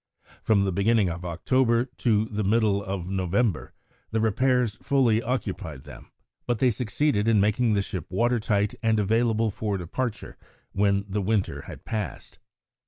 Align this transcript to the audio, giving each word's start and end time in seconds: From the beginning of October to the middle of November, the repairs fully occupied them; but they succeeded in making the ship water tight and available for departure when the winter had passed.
From 0.41 0.65
the 0.65 0.71
beginning 0.71 1.09
of 1.11 1.23
October 1.23 1.85
to 1.97 2.25
the 2.25 2.43
middle 2.43 2.83
of 2.83 3.05
November, 3.05 3.71
the 4.09 4.19
repairs 4.19 4.77
fully 4.77 5.21
occupied 5.21 5.83
them; 5.83 6.09
but 6.47 6.57
they 6.57 6.71
succeeded 6.71 7.27
in 7.27 7.39
making 7.39 7.75
the 7.75 7.83
ship 7.83 8.07
water 8.09 8.39
tight 8.39 8.73
and 8.81 8.99
available 8.99 9.51
for 9.51 9.77
departure 9.77 10.39
when 10.71 11.05
the 11.07 11.21
winter 11.21 11.65
had 11.67 11.85
passed. 11.85 12.39